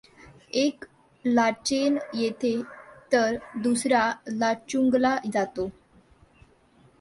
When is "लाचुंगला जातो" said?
4.27-5.69